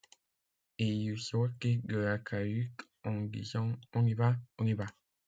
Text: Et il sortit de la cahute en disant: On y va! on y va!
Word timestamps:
Et 0.79 0.87
il 0.87 1.19
sortit 1.19 1.77
de 1.83 1.95
la 1.97 2.17
cahute 2.17 2.73
en 3.05 3.21
disant: 3.21 3.73
On 3.93 4.03
y 4.03 4.15
va! 4.15 4.35
on 4.57 4.65
y 4.65 4.73
va! 4.73 4.87